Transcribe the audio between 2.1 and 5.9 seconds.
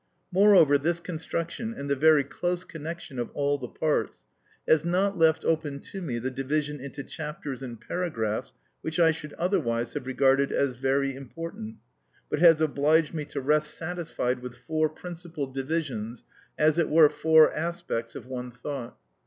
close connection of all the parts, has not left open